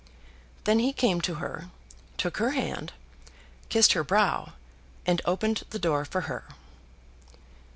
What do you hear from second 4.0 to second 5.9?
brow, and opened the